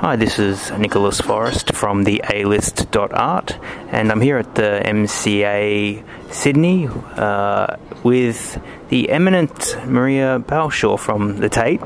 Hi, 0.00 0.16
this 0.16 0.38
is 0.38 0.70
Nicholas 0.78 1.20
Forrest 1.20 1.74
from 1.74 2.04
the 2.04 2.24
A-List.art, 2.32 3.58
and 3.90 4.10
I'm 4.10 4.22
here 4.22 4.38
at 4.38 4.54
the 4.54 4.80
MCA 4.82 6.02
Sydney 6.32 6.88
uh, 6.88 7.76
with 8.02 8.58
the 8.88 9.10
eminent 9.10 9.76
Maria 9.84 10.38
Balshaw 10.38 10.98
from 10.98 11.36
the 11.36 11.50
Tate. 11.50 11.82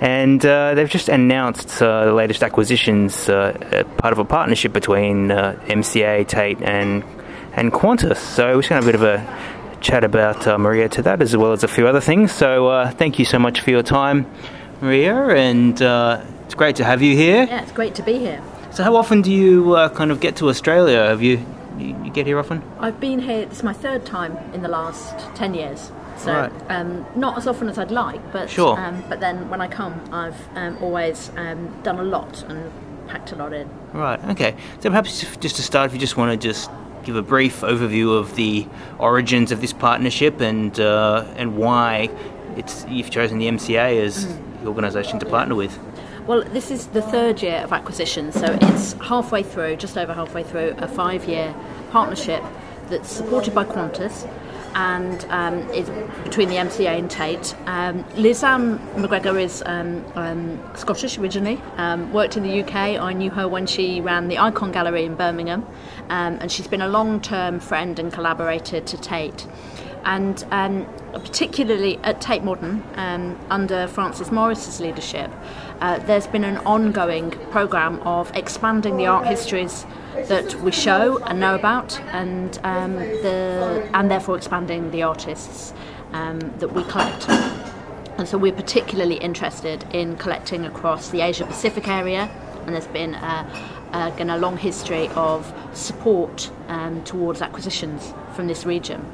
And 0.00 0.44
uh, 0.44 0.74
they've 0.74 0.90
just 0.90 1.08
announced 1.08 1.80
uh, 1.80 2.06
the 2.06 2.12
latest 2.12 2.42
acquisitions, 2.42 3.28
uh, 3.28 3.84
part 3.96 4.10
of 4.10 4.18
a 4.18 4.24
partnership 4.24 4.72
between 4.72 5.30
uh, 5.30 5.56
MCA, 5.66 6.26
Tate, 6.26 6.60
and 6.62 7.04
and 7.52 7.72
Qantas. 7.72 8.16
So 8.16 8.56
we're 8.56 8.62
just 8.62 8.70
going 8.70 8.82
to 8.82 8.86
have 8.86 8.88
a 8.88 8.90
bit 8.90 8.94
of 8.96 9.04
a 9.04 9.78
chat 9.80 10.02
about 10.02 10.48
uh, 10.48 10.58
Maria 10.58 10.88
to 10.88 11.02
that, 11.02 11.22
as 11.22 11.36
well 11.36 11.52
as 11.52 11.62
a 11.62 11.68
few 11.68 11.86
other 11.86 12.00
things. 12.00 12.32
So 12.32 12.90
thank 12.96 13.20
you 13.20 13.24
so 13.24 13.38
much 13.38 13.60
for 13.60 13.70
your 13.70 13.84
time, 13.84 14.26
Maria, 14.80 15.14
and 15.28 15.80
it's 16.52 16.58
great 16.58 16.76
to 16.76 16.84
have 16.84 17.00
you 17.00 17.16
here. 17.16 17.44
Yeah, 17.44 17.62
it's 17.62 17.72
great 17.72 17.94
to 17.94 18.02
be 18.02 18.18
here. 18.18 18.42
So, 18.72 18.84
how 18.84 18.94
often 18.94 19.22
do 19.22 19.32
you 19.32 19.72
uh, 19.72 19.88
kind 19.88 20.10
of 20.10 20.20
get 20.20 20.36
to 20.36 20.50
Australia? 20.50 21.06
Have 21.06 21.22
you, 21.22 21.42
you, 21.78 21.96
you 22.04 22.10
get 22.10 22.26
here 22.26 22.38
often? 22.38 22.62
I've 22.78 23.00
been 23.00 23.20
here. 23.20 23.46
This 23.46 23.58
is 23.58 23.62
my 23.62 23.72
third 23.72 24.04
time 24.04 24.36
in 24.52 24.60
the 24.60 24.68
last 24.68 25.18
ten 25.34 25.54
years. 25.54 25.90
So, 26.18 26.30
right. 26.30 26.52
um, 26.68 27.06
not 27.16 27.38
as 27.38 27.46
often 27.46 27.70
as 27.70 27.78
I'd 27.78 27.90
like, 27.90 28.20
but 28.34 28.50
sure. 28.50 28.78
Um, 28.78 29.02
but 29.08 29.18
then 29.18 29.48
when 29.48 29.62
I 29.62 29.66
come, 29.66 29.98
I've 30.12 30.36
um, 30.54 30.76
always 30.82 31.30
um, 31.38 31.74
done 31.82 31.98
a 31.98 32.02
lot 32.02 32.42
and 32.42 32.70
packed 33.08 33.32
a 33.32 33.36
lot 33.36 33.54
in. 33.54 33.70
Right. 33.94 34.22
Okay. 34.32 34.54
So 34.80 34.90
perhaps 34.90 35.24
just 35.38 35.56
to 35.56 35.62
start, 35.62 35.86
if 35.86 35.94
you 35.94 36.00
just 36.00 36.18
want 36.18 36.38
to 36.38 36.48
just 36.48 36.70
give 37.02 37.16
a 37.16 37.22
brief 37.22 37.62
overview 37.62 38.14
of 38.14 38.36
the 38.36 38.66
origins 38.98 39.52
of 39.52 39.62
this 39.62 39.72
partnership 39.72 40.42
and 40.42 40.78
uh, 40.78 41.24
and 41.34 41.56
why 41.56 42.10
it's 42.58 42.84
you've 42.90 43.08
chosen 43.08 43.38
the 43.38 43.46
MCA 43.46 44.04
as 44.04 44.26
mm. 44.26 44.60
the 44.60 44.68
organisation 44.68 45.18
to 45.18 45.24
partner 45.24 45.54
with. 45.54 45.78
Well, 46.26 46.44
this 46.44 46.70
is 46.70 46.86
the 46.86 47.02
third 47.02 47.42
year 47.42 47.56
of 47.64 47.72
acquisition, 47.72 48.30
so 48.30 48.56
it's 48.62 48.92
halfway 48.92 49.42
through, 49.42 49.74
just 49.74 49.98
over 49.98 50.14
halfway 50.14 50.44
through, 50.44 50.76
a 50.78 50.86
five 50.86 51.24
year 51.24 51.52
partnership 51.90 52.40
that's 52.88 53.10
supported 53.10 53.56
by 53.56 53.64
Qantas 53.64 54.30
and 54.76 55.26
um, 55.30 55.68
is 55.70 55.90
between 56.22 56.48
the 56.48 56.54
MCA 56.54 56.96
and 56.96 57.10
Tate. 57.10 57.56
Um, 57.66 58.04
Lisanne 58.14 58.78
McGregor 58.94 59.42
is 59.42 59.64
um, 59.66 60.04
um, 60.14 60.62
Scottish 60.76 61.18
originally, 61.18 61.60
um, 61.76 62.12
worked 62.12 62.36
in 62.36 62.44
the 62.44 62.62
UK. 62.62 62.74
I 62.74 63.12
knew 63.12 63.30
her 63.30 63.48
when 63.48 63.66
she 63.66 64.00
ran 64.00 64.28
the 64.28 64.36
Ikon 64.36 64.72
Gallery 64.72 65.04
in 65.04 65.16
Birmingham, 65.16 65.66
um, 66.08 66.38
and 66.40 66.52
she's 66.52 66.68
been 66.68 66.82
a 66.82 66.88
long 66.88 67.20
term 67.20 67.58
friend 67.58 67.98
and 67.98 68.12
collaborator 68.12 68.80
to 68.80 68.96
Tate 68.96 69.48
and 70.04 70.44
um, 70.50 70.86
particularly 71.12 71.98
at 72.02 72.20
Tate 72.20 72.42
Modern, 72.42 72.82
um, 72.96 73.38
under 73.50 73.86
Frances 73.86 74.30
Morris's 74.30 74.80
leadership, 74.80 75.30
uh, 75.80 75.98
there's 76.00 76.26
been 76.26 76.44
an 76.44 76.58
ongoing 76.58 77.30
programme 77.50 78.00
of 78.00 78.34
expanding 78.36 78.96
the 78.96 79.06
art 79.06 79.26
histories 79.26 79.84
that 80.14 80.54
we 80.62 80.70
show 80.70 81.18
and 81.24 81.40
know 81.40 81.54
about, 81.54 81.98
and 82.12 82.58
um, 82.64 82.94
the 82.94 83.88
and 83.94 84.10
therefore 84.10 84.36
expanding 84.36 84.90
the 84.90 85.02
artists 85.02 85.72
um, 86.12 86.38
that 86.58 86.72
we 86.72 86.84
collect. 86.84 87.28
And 88.18 88.28
so 88.28 88.36
we're 88.38 88.52
particularly 88.52 89.16
interested 89.16 89.84
in 89.92 90.16
collecting 90.16 90.64
across 90.66 91.08
the 91.10 91.22
Asia 91.22 91.46
Pacific 91.46 91.88
area, 91.88 92.30
and 92.66 92.74
there's 92.74 92.86
been 92.86 93.14
a, 93.14 93.82
a, 93.92 94.22
a 94.22 94.38
long 94.38 94.56
history 94.56 95.08
of 95.16 95.52
support 95.72 96.50
um, 96.68 97.02
towards 97.04 97.42
acquisitions 97.42 98.12
from 98.34 98.46
this 98.46 98.64
region. 98.66 99.04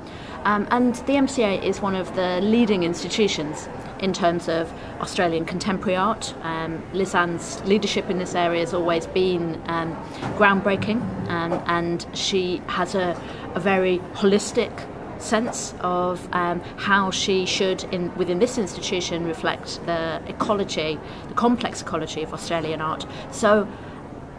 Um, 0.44 0.66
and 0.70 0.94
the 0.94 1.14
MCA 1.14 1.62
is 1.62 1.80
one 1.80 1.94
of 1.94 2.14
the 2.16 2.40
leading 2.40 2.82
institutions 2.82 3.68
in 4.00 4.12
terms 4.12 4.48
of 4.48 4.72
Australian 5.00 5.44
contemporary 5.44 5.96
art. 5.96 6.34
Um, 6.42 6.82
leadership 6.92 8.10
in 8.10 8.18
this 8.18 8.34
area 8.34 8.60
has 8.60 8.74
always 8.74 9.06
been 9.06 9.60
um, 9.66 9.96
groundbreaking, 10.36 11.00
um, 11.28 11.52
and 11.66 12.06
she 12.14 12.62
has 12.68 12.94
a, 12.94 13.20
a 13.54 13.60
very 13.60 13.98
holistic 14.14 14.72
sense 15.20 15.74
of 15.80 16.28
um, 16.32 16.60
how 16.76 17.10
she 17.10 17.44
should, 17.44 17.84
in, 17.84 18.14
within 18.16 18.38
this 18.38 18.58
institution, 18.58 19.24
reflect 19.24 19.84
the 19.86 20.22
ecology, 20.28 20.98
the 21.28 21.34
complex 21.34 21.82
ecology 21.82 22.22
of 22.22 22.32
Australian 22.32 22.80
art. 22.80 23.04
So 23.32 23.68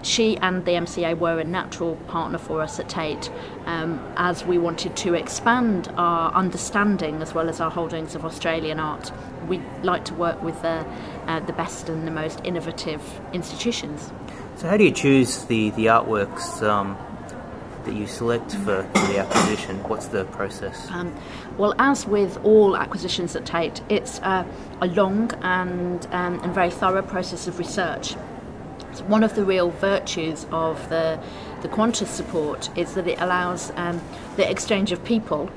she 0.01 0.37
and 0.37 0.65
the 0.65 0.71
MCA 0.71 1.17
were 1.17 1.39
a 1.39 1.43
natural 1.43 1.95
partner 2.07 2.37
for 2.37 2.61
us 2.61 2.79
at 2.79 2.89
Tate 2.89 3.29
um, 3.65 4.01
as 4.15 4.45
we 4.45 4.57
wanted 4.57 4.95
to 4.97 5.13
expand 5.13 5.91
our 5.97 6.31
understanding 6.33 7.21
as 7.21 7.33
well 7.33 7.49
as 7.49 7.59
our 7.59 7.71
holdings 7.71 8.15
of 8.15 8.25
Australian 8.25 8.79
art. 8.79 9.11
We 9.47 9.61
like 9.83 10.05
to 10.05 10.13
work 10.13 10.41
with 10.41 10.61
the, 10.61 10.85
uh, 11.27 11.39
the 11.41 11.53
best 11.53 11.89
and 11.89 12.07
the 12.07 12.11
most 12.11 12.39
innovative 12.43 13.01
institutions. 13.33 14.11
So, 14.55 14.67
how 14.67 14.77
do 14.77 14.83
you 14.83 14.91
choose 14.91 15.45
the, 15.45 15.69
the 15.71 15.85
artworks 15.85 16.61
um, 16.61 16.97
that 17.85 17.93
you 17.93 18.07
select 18.07 18.51
for, 18.55 18.83
for, 18.83 19.07
the 19.07 19.19
acquisition? 19.19 19.77
What's 19.83 20.07
the 20.07 20.25
process? 20.25 20.89
Um, 20.91 21.15
well, 21.57 21.73
as 21.79 22.05
with 22.05 22.37
all 22.43 22.75
acquisitions 22.75 23.35
at 23.35 23.45
Tate, 23.45 23.81
it's 23.89 24.19
uh, 24.19 24.45
a 24.81 24.87
long 24.87 25.31
and, 25.41 26.05
um, 26.11 26.39
and 26.43 26.53
very 26.53 26.71
thorough 26.71 27.01
process 27.01 27.47
of 27.47 27.57
research 27.57 28.15
one 29.03 29.23
of 29.23 29.35
the 29.35 29.43
real 29.43 29.69
virtues 29.71 30.45
of 30.51 30.89
the, 30.89 31.19
the 31.61 31.67
Qantas 31.67 32.07
support 32.07 32.69
is 32.77 32.93
that 32.93 33.07
it 33.07 33.19
allows 33.19 33.71
um, 33.75 34.01
the 34.35 34.49
exchange 34.49 34.91
of 34.91 35.03
people 35.03 35.49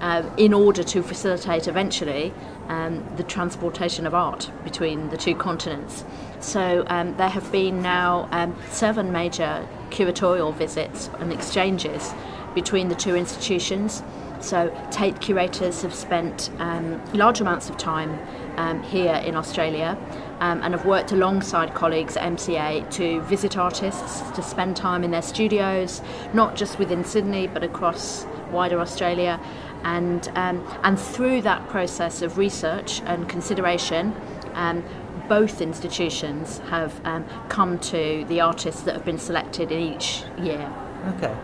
uh, 0.00 0.22
in 0.36 0.52
order 0.52 0.82
to 0.82 1.02
facilitate 1.02 1.68
eventually 1.68 2.32
um, 2.68 3.04
the 3.16 3.22
transportation 3.22 4.06
of 4.06 4.14
art 4.14 4.50
between 4.64 5.08
the 5.10 5.16
two 5.16 5.34
continents. 5.34 6.04
So 6.40 6.84
um, 6.88 7.16
there 7.16 7.28
have 7.28 7.50
been 7.50 7.82
now 7.82 8.28
um, 8.32 8.56
seven 8.70 9.12
major 9.12 9.66
curatorial 9.90 10.54
visits 10.54 11.08
and 11.18 11.32
exchanges 11.32 12.12
between 12.54 12.88
the 12.88 12.94
two 12.94 13.16
institutions. 13.16 14.02
So 14.40 14.74
Tate 14.90 15.20
curators 15.20 15.82
have 15.82 15.94
spent 15.94 16.50
um, 16.58 17.02
large 17.12 17.40
amounts 17.40 17.68
of 17.70 17.76
time 17.76 18.18
um, 18.56 18.82
here 18.82 19.14
in 19.14 19.34
Australia 19.34 19.98
um, 20.40 20.62
and 20.62 20.74
have 20.74 20.84
worked 20.84 21.12
alongside 21.12 21.74
colleagues 21.74 22.16
at 22.16 22.32
MCA 22.32 22.90
to 22.92 23.20
visit 23.22 23.56
artists, 23.56 24.22
to 24.32 24.42
spend 24.42 24.76
time 24.76 25.04
in 25.04 25.10
their 25.10 25.22
studios, 25.22 26.02
not 26.32 26.56
just 26.56 26.78
within 26.78 27.04
Sydney 27.04 27.46
but 27.46 27.62
across 27.62 28.26
wider 28.50 28.80
Australia. 28.80 29.40
And, 29.84 30.28
um, 30.34 30.66
and 30.82 30.98
through 30.98 31.42
that 31.42 31.68
process 31.68 32.22
of 32.22 32.38
research 32.38 33.00
and 33.02 33.28
consideration, 33.28 34.14
um, 34.54 34.82
both 35.28 35.60
institutions 35.60 36.58
have 36.70 37.00
um, 37.04 37.24
come 37.48 37.78
to 37.78 38.24
the 38.28 38.40
artists 38.40 38.82
that 38.82 38.94
have 38.94 39.04
been 39.04 39.18
selected 39.18 39.70
in 39.72 39.80
each 39.80 40.22
year. 40.38 40.72
Okay. 41.16 41.36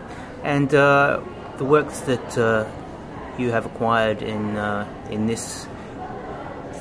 And 0.42 0.74
uh, 0.74 1.20
the 1.58 1.64
works 1.64 2.00
that 2.00 2.38
uh, 2.38 2.68
you 3.38 3.50
have 3.50 3.66
acquired 3.66 4.22
in, 4.22 4.56
uh, 4.56 4.86
in 5.10 5.26
this 5.26 5.66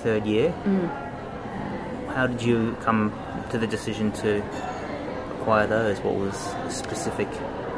third 0.04 0.26
year, 0.26 0.54
mm 0.66 1.12
how 2.12 2.28
did 2.28 2.42
you 2.42 2.76
come 2.82 3.14
to 3.50 3.58
the 3.58 3.68
decision 3.68 4.12
to 4.12 4.44
acquire 5.40 5.68
those? 5.68 6.00
What 6.00 6.16
was 6.16 6.36
specific? 6.70 7.28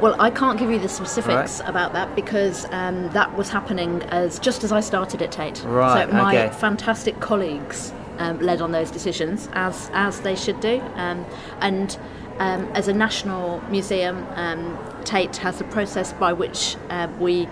Well, 0.01 0.19
I 0.19 0.31
can't 0.31 0.59
give 0.59 0.69
you 0.69 0.79
the 0.79 0.89
specifics 0.89 1.59
right. 1.61 1.69
about 1.69 1.93
that 1.93 2.15
because 2.15 2.65
um, 2.71 3.09
that 3.11 3.37
was 3.37 3.49
happening 3.49 4.01
as 4.03 4.39
just 4.39 4.63
as 4.63 4.71
I 4.71 4.81
started 4.81 5.21
at 5.21 5.31
Tate. 5.31 5.63
Right. 5.63 6.07
So 6.07 6.13
my 6.13 6.47
okay. 6.47 6.55
fantastic 6.55 7.19
colleagues 7.19 7.93
um, 8.17 8.39
led 8.39 8.61
on 8.61 8.71
those 8.71 8.91
decisions 8.91 9.49
as 9.53 9.89
as 9.93 10.19
they 10.21 10.35
should 10.35 10.59
do, 10.59 10.81
um, 10.95 11.25
and. 11.61 11.97
Um, 12.39 12.65
as 12.73 12.87
a 12.87 12.93
national 12.93 13.61
museum, 13.69 14.25
um, 14.31 14.75
Tate 15.03 15.37
has 15.37 15.61
a 15.61 15.63
process 15.65 16.13
by 16.13 16.33
which 16.33 16.75
uh, 16.89 17.07
we 17.19 17.47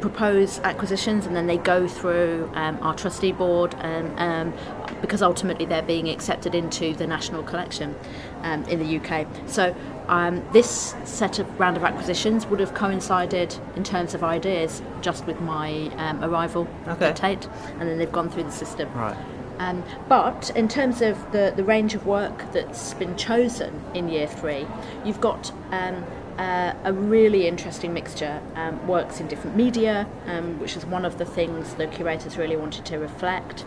propose 0.00 0.58
acquisitions 0.60 1.26
and 1.26 1.34
then 1.34 1.46
they 1.46 1.58
go 1.58 1.88
through 1.88 2.50
um, 2.54 2.78
our 2.82 2.94
trustee 2.94 3.32
board 3.32 3.74
and 3.80 4.18
um, 4.18 4.54
because 5.00 5.22
ultimately 5.22 5.66
they're 5.66 5.82
being 5.82 6.08
accepted 6.08 6.54
into 6.54 6.94
the 6.94 7.06
national 7.06 7.42
collection 7.42 7.94
um, 8.42 8.64
in 8.64 8.78
the 8.78 8.98
UK. 8.98 9.26
So 9.46 9.74
um, 10.08 10.42
this 10.52 10.94
set 11.04 11.38
of 11.38 11.60
round 11.60 11.76
of 11.76 11.84
acquisitions 11.84 12.46
would 12.46 12.60
have 12.60 12.74
coincided 12.74 13.54
in 13.74 13.84
terms 13.84 14.14
of 14.14 14.22
ideas 14.22 14.82
just 15.00 15.26
with 15.26 15.40
my 15.40 15.90
um, 15.96 16.22
arrival 16.24 16.68
okay. 16.86 17.06
at 17.06 17.16
Tate, 17.16 17.48
and 17.78 17.88
then 17.88 17.98
they've 17.98 18.12
gone 18.12 18.30
through 18.30 18.44
the 18.44 18.52
system. 18.52 18.92
Right. 18.94 19.16
Um, 19.58 19.82
but 20.08 20.50
in 20.50 20.68
terms 20.68 21.00
of 21.00 21.32
the, 21.32 21.52
the 21.56 21.64
range 21.64 21.94
of 21.94 22.06
work 22.06 22.52
that's 22.52 22.94
been 22.94 23.16
chosen 23.16 23.82
in 23.94 24.08
year 24.08 24.26
three, 24.26 24.66
you've 25.04 25.20
got 25.20 25.50
um, 25.70 26.04
uh, 26.38 26.74
a 26.84 26.92
really 26.92 27.46
interesting 27.46 27.94
mixture. 27.94 28.40
Um, 28.54 28.86
works 28.86 29.20
in 29.20 29.28
different 29.28 29.56
media, 29.56 30.06
um, 30.26 30.58
which 30.58 30.76
is 30.76 30.84
one 30.84 31.04
of 31.04 31.18
the 31.18 31.24
things 31.24 31.74
the 31.74 31.86
curators 31.86 32.36
really 32.36 32.56
wanted 32.56 32.84
to 32.86 32.98
reflect. 32.98 33.64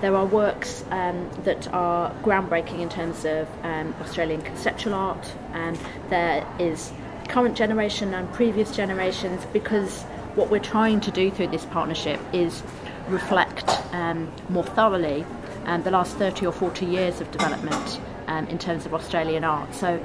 There 0.00 0.16
are 0.16 0.26
works 0.26 0.84
um, 0.90 1.30
that 1.44 1.72
are 1.72 2.12
groundbreaking 2.22 2.80
in 2.80 2.88
terms 2.88 3.24
of 3.24 3.48
um, 3.62 3.94
Australian 4.00 4.42
conceptual 4.42 4.94
art, 4.94 5.32
and 5.52 5.78
there 6.10 6.46
is 6.58 6.92
current 7.28 7.56
generation 7.56 8.12
and 8.14 8.30
previous 8.32 8.74
generations 8.74 9.44
because 9.52 10.02
what 10.34 10.50
we're 10.50 10.58
trying 10.58 11.00
to 11.02 11.10
do 11.12 11.30
through 11.30 11.46
this 11.48 11.64
partnership 11.66 12.18
is 12.32 12.62
reflect 13.08 13.68
um, 13.92 14.32
more 14.48 14.64
thoroughly 14.64 15.24
um, 15.66 15.82
the 15.84 15.90
last 15.90 16.16
30 16.16 16.46
or 16.46 16.52
40 16.52 16.84
years 16.84 17.20
of 17.20 17.30
development 17.30 18.00
in 18.48 18.56
terms 18.58 18.86
of 18.86 18.94
Australian 18.94 19.44
art. 19.44 19.74
So 19.74 20.02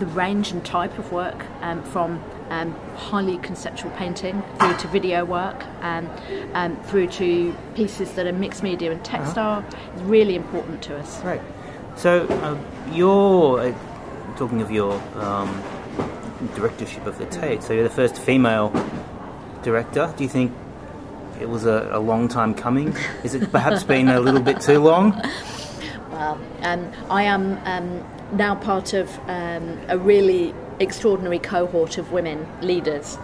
the 0.00 0.06
range 0.06 0.50
and 0.50 0.64
type 0.64 0.98
of 0.98 1.12
work 1.12 1.44
um, 1.60 1.82
from 1.84 2.24
um, 2.48 2.72
highly 2.96 3.36
conceptual 3.38 3.90
painting 3.92 4.42
through 4.58 4.76
to 4.78 4.88
video 4.88 5.24
work 5.24 5.62
um, 5.82 6.10
um, 6.54 6.76
through 6.84 7.06
to 7.06 7.54
pieces 7.74 8.10
that 8.12 8.26
are 8.26 8.32
mixed 8.32 8.62
media 8.62 8.90
and 8.90 9.04
textile 9.04 9.60
uh-huh. 9.60 9.96
is 9.96 10.02
really 10.02 10.34
important 10.34 10.82
to 10.82 10.96
us. 10.96 11.22
Right. 11.22 11.42
So 11.96 12.26
uh, 12.26 12.58
you're 12.92 13.60
uh, 13.60 14.36
talking 14.36 14.62
of 14.62 14.70
your 14.70 14.94
um, 15.16 15.62
directorship 16.54 17.06
of 17.06 17.18
the 17.18 17.26
Tate. 17.26 17.62
So 17.62 17.74
you're 17.74 17.84
the 17.84 17.90
first 17.90 18.16
female 18.18 18.72
director. 19.62 20.12
Do 20.16 20.24
you 20.24 20.30
think 20.30 20.52
it 21.38 21.48
was 21.48 21.66
a, 21.66 21.90
a 21.92 22.00
long 22.00 22.26
time 22.26 22.54
coming? 22.54 22.96
Is 23.22 23.34
it 23.34 23.52
perhaps 23.52 23.84
been 23.84 24.08
a 24.08 24.18
little 24.18 24.40
bit 24.40 24.60
too 24.60 24.80
long? 24.80 25.20
Well, 26.10 26.38
um, 26.62 26.92
I 27.08 27.22
am 27.22 27.58
um, 27.64 28.04
now 28.32 28.54
part 28.54 28.92
of 28.92 29.18
um, 29.28 29.78
a 29.88 29.98
really 29.98 30.54
extraordinary 30.78 31.38
cohort 31.38 31.98
of 31.98 32.12
women 32.12 32.46
leaders 32.62 33.18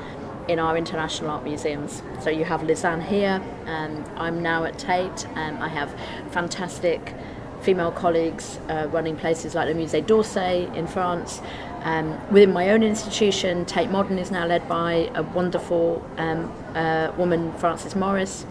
in 0.49 0.59
our 0.59 0.77
international 0.77 1.31
art 1.31 1.45
museums. 1.45 2.03
So 2.21 2.31
you 2.31 2.45
have 2.45 2.63
Liz 2.63 2.85
Ann 2.85 3.01
here, 3.01 3.43
and 3.67 4.07
I'm 4.17 4.43
now 4.43 4.65
at 4.65 4.79
Tate, 4.79 5.27
and 5.35 5.59
I 5.63 5.69
have 5.69 5.95
fantastic 6.31 7.15
female 7.63 7.91
colleagues 7.91 8.59
uh, 8.69 8.87
running 8.93 9.17
places 9.17 9.55
like 9.55 9.67
the 9.67 9.75
Musée 9.75 10.07
d'Orsay 10.07 10.73
in 10.77 10.87
France. 10.87 11.41
Um, 11.83 12.19
within 12.31 12.53
my 12.53 12.71
own 12.71 12.83
institution, 12.83 13.65
Tate 13.65 13.91
Modern 13.91 14.19
is 14.19 14.31
now 14.31 14.47
led 14.47 14.69
by 14.69 15.11
a 15.15 15.23
wonderful 15.23 16.05
um, 16.17 16.53
uh, 16.75 17.13
woman, 17.17 17.53
Frances 17.55 17.97
Morris. 17.97 18.47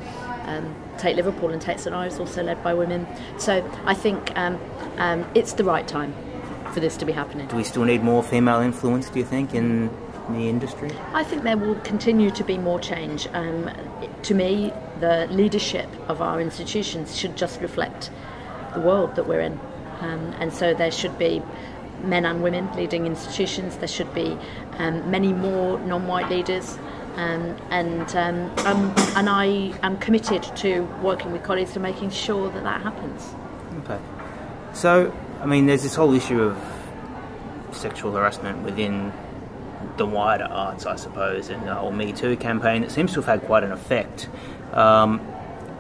Um, 0.46 0.75
Tate 0.98 1.16
Liverpool 1.16 1.50
and 1.50 1.62
Tate 1.62 1.80
St 1.80 1.96
Ives 1.96 2.19
also 2.19 2.44
led 2.44 2.63
by 2.63 2.74
women. 2.74 3.07
So 3.38 3.69
I 3.86 3.94
think 3.94 4.31
um, 4.38 4.60
um, 4.98 5.25
it's 5.34 5.54
the 5.54 5.63
right 5.63 5.88
time 5.88 6.13
for 6.75 6.81
this 6.81 6.98
to 6.98 7.06
be 7.06 7.13
happening. 7.13 7.48
Do 7.48 7.56
we 7.56 7.63
still 7.63 7.86
need 7.86 8.04
more 8.04 8.22
female 8.22 8.60
influence, 8.60 9.10
do 9.10 9.18
you 9.18 9.25
think, 9.25 9.56
in 9.56 9.89
the 10.30 10.50
industry? 10.50 10.92
I 11.13 11.24
think 11.24 11.44
there 11.44 11.57
will 11.57 11.75
continue 11.75 12.30
to 12.31 12.44
be 12.44 12.57
more 12.57 12.81
change. 12.81 13.27
Um, 13.31 13.72
to 14.24 14.33
me, 14.36 14.74
the 15.00 15.25
leadership 15.31 15.88
of 16.10 16.22
our 16.22 16.42
institutions 16.42 17.18
should 17.18 17.38
just 17.38 17.62
reflect 17.62 18.12
the 18.74 18.81
world 18.81 19.16
that 19.16 19.25
we're 19.25 19.39
in. 19.39 19.57
Um, 20.01 20.36
and 20.42 20.54
so 20.54 20.74
there 20.74 20.92
should 20.92 21.18
be 21.18 21.42
men 22.01 22.25
and 22.25 22.44
women 22.44 22.69
leading 22.75 23.06
institutions, 23.06 23.78
there 23.78 23.88
should 23.88 24.13
be 24.13 24.38
um, 24.74 25.10
many 25.10 25.31
more 25.31 25.80
non 25.80 26.07
white 26.07 26.30
leaders. 26.30 26.78
Um, 27.16 27.56
and 27.69 28.13
um, 28.18 28.51
um, 28.66 28.94
and 29.16 29.30
I 29.30 29.45
am 29.81 29.98
committed 30.00 30.44
to 30.57 30.81
working 31.01 31.31
with 31.31 31.44
colleagues 31.44 31.71
to 31.74 31.80
making 31.80 32.10
sure 32.10 32.51
that 32.51 32.63
that 32.63 32.81
happens. 32.81 33.33
Okay. 33.86 34.00
So, 34.74 35.16
I 35.41 35.45
mean, 35.45 35.65
there's 35.65 35.83
this 35.83 35.95
whole 35.95 36.13
issue 36.13 36.41
of 36.41 36.57
sexual 37.71 38.11
harassment 38.13 38.63
within 38.63 39.11
the 39.97 40.05
wider 40.05 40.45
arts, 40.45 40.85
I 40.85 40.95
suppose, 40.95 41.49
and 41.49 41.67
the 41.67 41.75
whole 41.75 41.91
Me 41.91 42.11
Too 42.13 42.35
campaign. 42.37 42.83
It 42.83 42.91
seems 42.91 43.13
to 43.13 43.21
have 43.21 43.25
had 43.25 43.41
quite 43.45 43.63
an 43.63 43.71
effect. 43.71 44.27
Um, 44.73 45.19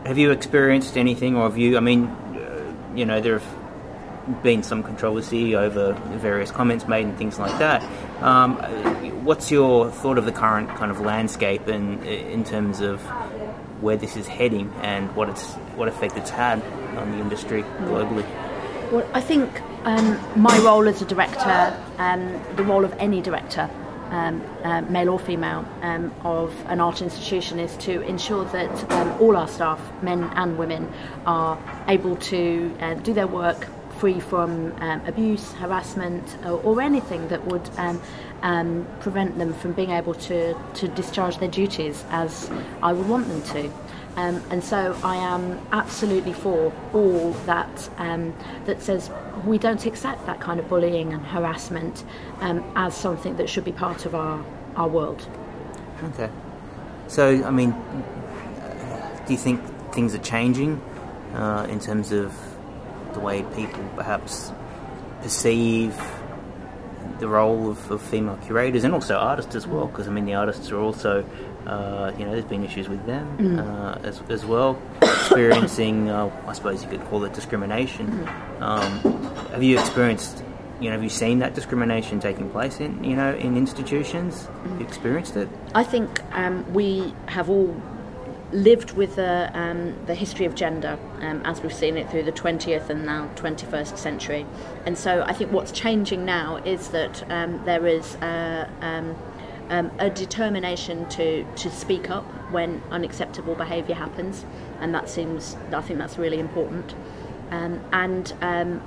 have 0.05 0.17
you 0.17 0.31
experienced 0.31 0.97
anything, 0.97 1.35
or 1.35 1.49
have 1.49 1.57
you? 1.57 1.77
I 1.77 1.79
mean, 1.79 2.05
uh, 2.05 2.73
you 2.95 3.05
know, 3.05 3.19
there 3.21 3.39
have 3.39 4.43
been 4.43 4.63
some 4.63 4.83
controversy 4.83 5.55
over 5.55 5.93
various 6.17 6.51
comments 6.51 6.87
made 6.87 7.05
and 7.05 7.17
things 7.17 7.39
like 7.39 7.57
that. 7.59 7.83
Um, 8.23 8.55
what's 9.23 9.51
your 9.51 9.89
thought 9.91 10.17
of 10.17 10.25
the 10.25 10.31
current 10.31 10.69
kind 10.69 10.91
of 10.91 10.99
landscape 10.99 11.67
and 11.67 12.03
in 12.05 12.43
terms 12.43 12.81
of 12.81 13.01
where 13.81 13.97
this 13.97 14.15
is 14.15 14.27
heading 14.27 14.73
and 14.81 15.15
what 15.15 15.29
it's 15.29 15.53
what 15.75 15.87
effect 15.87 16.17
it's 16.17 16.29
had 16.29 16.61
on 16.97 17.11
the 17.11 17.17
industry 17.17 17.63
globally? 17.81 18.25
Well, 18.91 19.07
I 19.13 19.21
think 19.21 19.61
um, 19.85 20.19
my 20.35 20.57
role 20.59 20.87
as 20.87 21.01
a 21.01 21.05
director, 21.05 21.75
um, 21.97 22.39
the 22.55 22.63
role 22.63 22.85
of 22.85 22.93
any 22.99 23.19
director, 23.19 23.69
um, 24.11 24.43
uh, 24.63 24.81
male 24.81 25.09
or 25.09 25.19
female, 25.19 25.65
um, 25.81 26.13
of 26.23 26.53
an 26.67 26.79
art 26.79 27.01
institution 27.01 27.59
is 27.59 27.75
to 27.77 28.01
ensure 28.01 28.45
that 28.45 28.91
um, 28.91 29.11
all 29.19 29.35
our 29.35 29.47
staff, 29.47 29.81
men 30.03 30.23
and 30.35 30.57
women, 30.57 30.91
are 31.25 31.57
able 31.87 32.15
to 32.17 32.75
uh, 32.79 32.93
do 32.95 33.13
their 33.13 33.27
work 33.27 33.67
free 33.97 34.19
from 34.19 34.71
um, 34.81 35.03
abuse, 35.07 35.51
harassment, 35.53 36.37
or, 36.45 36.61
or, 36.61 36.81
anything 36.81 37.27
that 37.29 37.43
would 37.45 37.63
prevent 38.99 39.37
them 39.39 39.53
from 39.53 39.71
being 39.71 39.91
able 39.91 40.13
to, 40.13 40.55
to 40.75 40.87
discharge 40.89 41.37
their 41.39 41.49
duties 41.49 42.03
as 42.09 42.51
I 42.83 42.93
would 42.93 43.09
want 43.09 43.27
them 43.27 43.41
to. 43.53 43.71
Um, 44.15 44.41
and 44.49 44.63
so 44.63 44.97
I 45.03 45.17
am 45.17 45.59
absolutely 45.71 46.33
for 46.33 46.71
all 46.93 47.31
that 47.45 47.89
um, 47.97 48.33
that 48.65 48.81
says 48.81 49.09
we 49.45 49.57
don't 49.57 49.85
accept 49.85 50.25
that 50.25 50.39
kind 50.39 50.59
of 50.59 50.69
bullying 50.69 51.11
and 51.11 51.25
harassment 51.25 52.05
um, 52.39 52.63
as 52.75 52.95
something 52.95 53.35
that 53.37 53.49
should 53.49 53.65
be 53.65 53.73
part 53.73 54.05
of 54.05 54.15
our, 54.15 54.43
our 54.77 54.87
world. 54.87 55.27
Okay. 56.03 56.29
So, 57.07 57.43
I 57.43 57.51
mean, 57.51 57.71
do 59.25 59.33
you 59.33 59.37
think 59.37 59.61
things 59.93 60.15
are 60.15 60.19
changing 60.19 60.81
uh, 61.33 61.67
in 61.69 61.79
terms 61.79 62.11
of 62.11 62.33
the 63.13 63.19
way 63.19 63.43
people 63.55 63.83
perhaps 63.95 64.51
perceive 65.21 65.95
the 67.19 67.27
role 67.27 67.69
of, 67.69 67.91
of 67.91 68.01
female 68.01 68.37
curators 68.37 68.83
and 68.83 68.93
also 68.93 69.15
artists 69.15 69.55
as 69.55 69.67
well? 69.67 69.87
Because, 69.87 70.07
I 70.07 70.11
mean, 70.11 70.25
the 70.25 70.33
artists 70.33 70.71
are 70.71 70.79
also 70.79 71.25
uh, 71.67 72.11
you 72.17 72.25
know, 72.25 72.31
there's 72.31 72.45
been 72.45 72.63
issues 72.63 72.87
with 72.87 73.05
them 73.05 73.37
mm. 73.37 73.59
uh, 73.59 73.99
as, 74.07 74.21
as 74.29 74.45
well, 74.45 74.79
experiencing, 75.01 76.09
uh, 76.09 76.31
I 76.47 76.53
suppose 76.53 76.83
you 76.83 76.89
could 76.89 77.03
call 77.05 77.23
it 77.23 77.33
discrimination. 77.33 78.07
Mm. 78.07 78.61
Um, 78.61 79.23
have 79.49 79.63
you 79.63 79.79
experienced, 79.79 80.43
you 80.79 80.89
know, 80.89 80.93
have 80.93 81.03
you 81.03 81.09
seen 81.09 81.39
that 81.39 81.55
discrimination 81.55 82.19
taking 82.19 82.49
place 82.49 82.79
in, 82.79 83.03
you 83.03 83.15
know, 83.15 83.33
in 83.35 83.57
institutions? 83.57 84.43
Mm. 84.43 84.69
Have 84.69 84.81
you 84.81 84.87
experienced 84.87 85.37
it? 85.37 85.49
I 85.73 85.83
think 85.83 86.21
um, 86.33 86.71
we 86.73 87.13
have 87.27 87.49
all 87.49 87.75
lived 88.51 88.91
with 88.91 89.15
the, 89.15 89.49
um, 89.53 89.95
the 90.05 90.15
history 90.15 90.45
of 90.45 90.55
gender 90.55 90.97
um, 91.21 91.41
as 91.45 91.61
we've 91.61 91.73
seen 91.73 91.97
it 91.97 92.09
through 92.09 92.23
the 92.23 92.31
20th 92.31 92.89
and 92.89 93.05
now 93.05 93.27
21st 93.35 93.97
century. 93.97 94.45
And 94.85 94.97
so 94.97 95.23
I 95.23 95.33
think 95.33 95.51
what's 95.51 95.71
changing 95.71 96.25
now 96.25 96.57
is 96.57 96.89
that 96.89 97.29
um, 97.31 97.63
there 97.65 97.87
is 97.87 98.15
uh, 98.17 98.69
um, 99.69 99.91
a 99.99 100.09
determination 100.09 101.07
to, 101.09 101.43
to 101.55 101.69
speak 101.71 102.09
up 102.09 102.23
when 102.51 102.81
unacceptable 102.91 103.55
behaviour 103.55 103.95
happens, 103.95 104.45
and 104.79 104.93
that 104.93 105.09
seems, 105.09 105.57
I 105.73 105.81
think 105.81 105.99
that's 105.99 106.17
really 106.17 106.39
important. 106.39 106.95
Um, 107.51 107.83
and 107.91 108.33
um, 108.41 108.81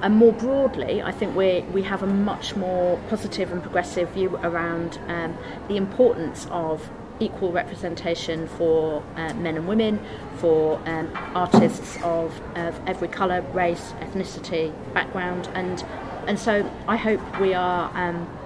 and 0.00 0.14
more 0.14 0.32
broadly, 0.32 1.02
I 1.02 1.10
think 1.10 1.34
we 1.34 1.62
we 1.72 1.82
have 1.82 2.02
a 2.02 2.06
much 2.06 2.54
more 2.54 3.00
positive 3.08 3.50
and 3.50 3.60
progressive 3.60 4.08
view 4.10 4.36
around 4.44 4.98
um, 5.08 5.36
the 5.66 5.76
importance 5.76 6.46
of 6.50 6.88
equal 7.20 7.50
representation 7.50 8.46
for 8.46 9.02
uh, 9.16 9.34
men 9.34 9.56
and 9.56 9.66
women, 9.66 9.98
for 10.36 10.80
um, 10.86 11.10
artists 11.34 11.96
of, 12.04 12.40
of 12.56 12.80
every 12.86 13.08
colour, 13.08 13.40
race, 13.52 13.92
ethnicity, 14.00 14.72
background, 14.94 15.48
and 15.54 15.84
and 16.28 16.38
so 16.38 16.70
I 16.86 16.96
hope 16.96 17.20
we 17.40 17.54
are 17.54 17.90
um, 17.94 18.37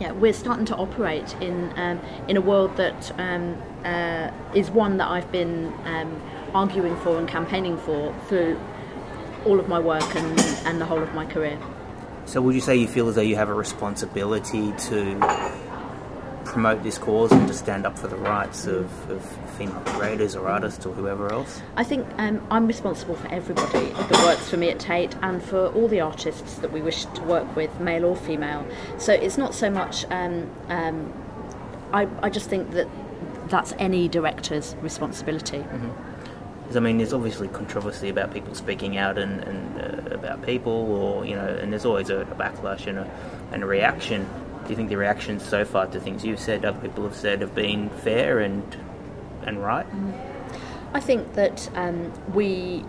yeah, 0.00 0.12
we're 0.12 0.32
starting 0.32 0.64
to 0.66 0.76
operate 0.76 1.34
in 1.40 1.72
um, 1.76 2.00
in 2.28 2.36
a 2.36 2.40
world 2.40 2.76
that 2.76 3.12
um, 3.18 3.60
uh, 3.84 4.30
is 4.54 4.70
one 4.70 4.98
that 4.98 5.08
I've 5.08 5.30
been 5.32 5.72
um, 5.84 6.22
arguing 6.54 6.96
for 6.98 7.18
and 7.18 7.28
campaigning 7.28 7.76
for 7.78 8.14
through 8.28 8.60
all 9.44 9.58
of 9.58 9.68
my 9.68 9.78
work 9.78 10.16
and, 10.16 10.40
and 10.66 10.80
the 10.80 10.84
whole 10.84 11.02
of 11.02 11.14
my 11.14 11.26
career. 11.26 11.58
So, 12.26 12.40
would 12.42 12.54
you 12.54 12.60
say 12.60 12.76
you 12.76 12.86
feel 12.86 13.08
as 13.08 13.14
though 13.14 13.22
you 13.22 13.36
have 13.36 13.48
a 13.48 13.54
responsibility 13.54 14.72
to 14.72 15.67
promote 16.58 16.82
this 16.82 16.98
cause 16.98 17.30
and 17.30 17.46
to 17.46 17.54
stand 17.54 17.86
up 17.86 17.96
for 17.96 18.08
the 18.08 18.16
rights 18.16 18.66
of, 18.66 18.90
of 19.08 19.24
female 19.56 19.80
creators 19.82 20.34
or 20.34 20.48
artists 20.48 20.84
or 20.84 20.92
whoever 20.92 21.32
else? 21.32 21.62
I 21.76 21.84
think 21.84 22.04
um, 22.18 22.44
I'm 22.50 22.66
responsible 22.66 23.14
for 23.14 23.28
everybody 23.28 23.90
that 23.90 24.24
works 24.24 24.50
for 24.50 24.56
me 24.56 24.68
at 24.68 24.80
Tate 24.80 25.14
and 25.22 25.40
for 25.40 25.68
all 25.68 25.86
the 25.86 26.00
artists 26.00 26.56
that 26.56 26.72
we 26.72 26.82
wish 26.82 27.04
to 27.04 27.22
work 27.22 27.54
with, 27.54 27.78
male 27.78 28.04
or 28.04 28.16
female. 28.16 28.66
So 28.98 29.12
it's 29.12 29.38
not 29.38 29.54
so 29.54 29.70
much, 29.70 30.04
um, 30.10 30.50
um, 30.66 31.12
I, 31.92 32.08
I 32.24 32.28
just 32.28 32.50
think 32.50 32.72
that 32.72 32.88
that's 33.46 33.72
any 33.78 34.08
director's 34.08 34.74
responsibility. 34.82 35.58
Mm-hmm. 35.58 36.76
I 36.76 36.80
mean, 36.80 36.98
there's 36.98 37.12
obviously 37.12 37.46
controversy 37.46 38.08
about 38.08 38.34
people 38.34 38.56
speaking 38.56 38.96
out 38.96 39.16
and, 39.16 39.44
and 39.44 39.80
uh, 39.80 40.12
about 40.12 40.44
people, 40.44 40.72
or 40.72 41.24
you 41.24 41.36
know, 41.36 41.46
and 41.46 41.72
there's 41.72 41.84
always 41.84 42.10
a, 42.10 42.22
a 42.22 42.34
backlash 42.34 42.88
and 42.88 42.98
a, 42.98 43.10
and 43.52 43.62
a 43.62 43.66
reaction 43.66 44.28
do 44.68 44.72
you 44.72 44.76
think 44.76 44.90
the 44.90 44.96
reactions 44.96 45.42
so 45.42 45.64
far 45.64 45.86
to 45.86 45.98
things 45.98 46.26
you've 46.26 46.38
said, 46.38 46.62
other 46.62 46.78
people 46.78 47.02
have 47.04 47.16
said, 47.16 47.40
have 47.40 47.54
been 47.54 47.88
fair 47.88 48.40
and 48.40 48.76
and 49.46 49.62
right? 49.64 49.86
I 50.92 51.00
think 51.00 51.32
that 51.34 51.70
um, 51.74 52.12
we 52.34 52.84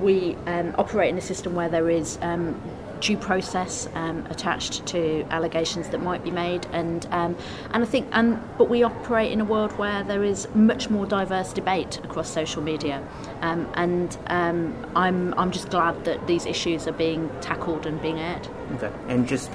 we 0.00 0.34
um, 0.46 0.74
operate 0.76 1.10
in 1.10 1.16
a 1.16 1.20
system 1.20 1.54
where 1.54 1.68
there 1.68 1.88
is 1.88 2.18
um, 2.20 2.60
due 3.00 3.16
process 3.16 3.88
um, 3.94 4.26
attached 4.26 4.86
to 4.86 5.24
allegations 5.30 5.88
that 5.90 6.02
might 6.02 6.24
be 6.24 6.32
made, 6.32 6.66
and 6.72 7.06
um, 7.12 7.36
and 7.70 7.84
I 7.84 7.86
think 7.86 8.08
and 8.10 8.42
but 8.58 8.68
we 8.68 8.82
operate 8.82 9.30
in 9.30 9.40
a 9.40 9.44
world 9.44 9.70
where 9.78 10.02
there 10.02 10.24
is 10.24 10.48
much 10.56 10.90
more 10.90 11.06
diverse 11.06 11.52
debate 11.52 12.00
across 12.02 12.28
social 12.28 12.60
media, 12.60 13.06
um, 13.42 13.70
and 13.74 14.18
um, 14.26 14.74
I'm 14.96 15.32
I'm 15.34 15.52
just 15.52 15.70
glad 15.70 16.04
that 16.06 16.26
these 16.26 16.44
issues 16.44 16.88
are 16.88 16.92
being 17.06 17.30
tackled 17.40 17.86
and 17.86 18.02
being 18.02 18.18
aired. 18.18 18.48
Okay, 18.74 18.90
and 19.06 19.28
just 19.28 19.52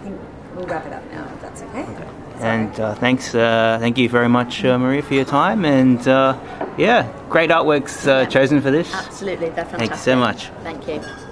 We'll 0.55 0.65
wrap 0.65 0.85
it 0.85 0.93
up 0.93 1.03
now, 1.11 1.25
if 1.33 1.41
that's 1.41 1.61
okay. 1.63 1.81
Okay. 1.83 2.07
And 2.39 2.79
uh, 2.79 2.95
thanks, 2.95 3.33
uh, 3.33 3.77
thank 3.79 3.97
you 3.97 4.09
very 4.09 4.29
much, 4.29 4.65
uh, 4.65 4.77
Maria, 4.77 5.01
for 5.01 5.13
your 5.13 5.25
time. 5.25 5.65
And 5.65 6.05
uh, 6.07 6.37
yeah, 6.77 7.11
great 7.29 7.49
artworks 7.49 8.07
uh, 8.07 8.25
chosen 8.25 8.61
for 8.61 8.71
this. 8.71 8.93
Absolutely, 8.93 9.49
they're 9.49 9.65
fantastic. 9.65 9.79
Thank 9.79 9.91
you 9.91 9.97
so 9.97 10.15
much. 10.15 10.47
Thank 10.63 10.87
you. 10.87 11.22